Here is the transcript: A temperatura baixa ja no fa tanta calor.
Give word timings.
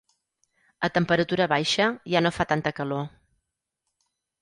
A 0.85 0.87
temperatura 0.97 1.49
baixa 1.53 1.87
ja 2.15 2.25
no 2.25 2.35
fa 2.39 2.51
tanta 2.55 2.75
calor. 2.83 3.09